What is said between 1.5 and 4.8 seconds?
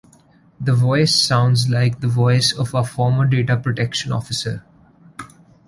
like the voice of our former data protection officer.